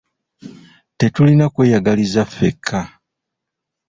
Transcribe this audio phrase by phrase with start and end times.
[0.97, 2.79] Tetulina kweyagaliza ffeka.